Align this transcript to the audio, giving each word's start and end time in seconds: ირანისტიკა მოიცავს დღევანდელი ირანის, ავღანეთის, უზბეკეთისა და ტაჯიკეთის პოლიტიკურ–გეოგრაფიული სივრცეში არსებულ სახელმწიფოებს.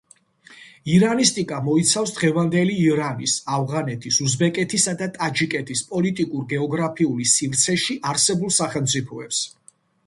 ირანისტიკა 0.93 1.59
მოიცავს 1.67 2.13
დღევანდელი 2.15 2.77
ირანის, 2.85 3.35
ავღანეთის, 3.59 4.19
უზბეკეთისა 4.29 4.97
და 5.03 5.11
ტაჯიკეთის 5.19 5.85
პოლიტიკურ–გეოგრაფიული 5.93 7.31
სივრცეში 7.37 8.01
არსებულ 8.15 8.59
სახელმწიფოებს. 8.61 9.47